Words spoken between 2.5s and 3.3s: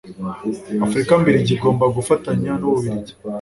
n'ububiligi